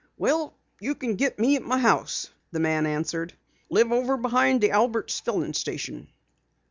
[0.17, 3.33] "Well, you can get me at my house," the man answered.
[3.33, 6.07] "I live over behind the Albert's Filling Station."